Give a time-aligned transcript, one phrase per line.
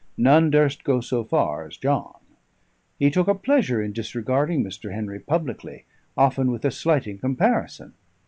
[0.17, 2.15] None durst go so far as John.
[2.97, 4.91] He took a pleasure in disregarding Mr.
[4.91, 5.85] Henry publicly,
[6.17, 7.93] often with a slighting comparison.